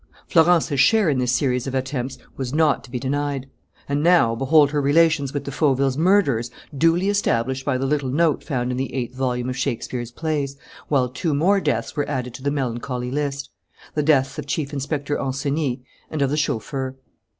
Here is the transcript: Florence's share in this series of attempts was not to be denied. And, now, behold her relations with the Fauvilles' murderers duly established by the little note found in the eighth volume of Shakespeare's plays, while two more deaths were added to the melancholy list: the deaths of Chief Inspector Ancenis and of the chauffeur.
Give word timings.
Florence's 0.25 0.79
share 0.79 1.09
in 1.09 1.19
this 1.19 1.31
series 1.31 1.67
of 1.67 1.75
attempts 1.75 2.17
was 2.35 2.55
not 2.55 2.83
to 2.83 2.89
be 2.89 2.97
denied. 2.97 3.47
And, 3.87 4.01
now, 4.01 4.33
behold 4.33 4.71
her 4.71 4.81
relations 4.81 5.31
with 5.31 5.43
the 5.43 5.51
Fauvilles' 5.51 5.95
murderers 5.95 6.49
duly 6.75 7.07
established 7.07 7.63
by 7.65 7.77
the 7.77 7.85
little 7.85 8.09
note 8.09 8.43
found 8.43 8.71
in 8.71 8.77
the 8.77 8.91
eighth 8.95 9.13
volume 9.13 9.47
of 9.47 9.57
Shakespeare's 9.57 10.09
plays, 10.09 10.57
while 10.87 11.07
two 11.07 11.35
more 11.35 11.59
deaths 11.61 11.95
were 11.95 12.09
added 12.09 12.33
to 12.33 12.41
the 12.41 12.49
melancholy 12.49 13.11
list: 13.11 13.51
the 13.93 14.01
deaths 14.01 14.39
of 14.39 14.47
Chief 14.47 14.73
Inspector 14.73 15.15
Ancenis 15.15 15.81
and 16.09 16.23
of 16.23 16.31
the 16.31 16.35
chauffeur. 16.37 16.95